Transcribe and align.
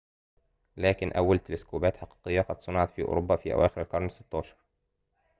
لكن 0.77 1.11
أول 1.11 1.39
تلسكوبات 1.39 1.97
حقيقية 1.97 2.41
قد 2.41 2.61
صُنعت 2.61 2.89
في 2.91 3.01
أوروبا 3.01 3.35
في 3.35 3.53
أواخر 3.53 3.81
القرن 3.81 4.09
ال16 4.09 4.45